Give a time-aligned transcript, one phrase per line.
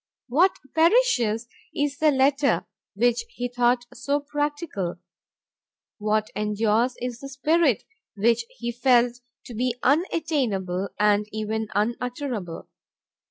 [0.29, 2.65] What perishes is the letter,
[2.95, 4.95] which he thought so practical.
[5.99, 7.83] What endures is the spirit,
[8.15, 12.67] which he felt to be unattainable and even unutterable.